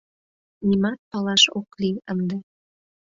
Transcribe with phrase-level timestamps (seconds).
[0.67, 2.37] Нимат палаш ок лий ынде.